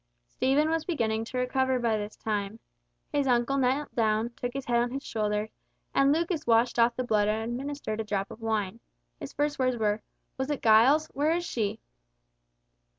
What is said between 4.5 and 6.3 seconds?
his head on his shoulder, and